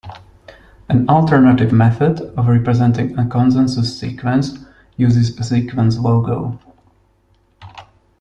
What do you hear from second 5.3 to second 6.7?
a sequence logo.